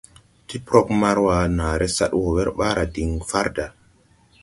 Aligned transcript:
Ɓi 0.47 0.55
prɔg 0.65 0.87
Marwa 1.01 1.35
nããre 1.57 1.87
sad 1.97 2.11
wɔ 2.19 2.27
wɛr 2.35 2.49
ɓaara 2.57 2.83
diŋ 2.93 3.11
farda. 3.29 3.65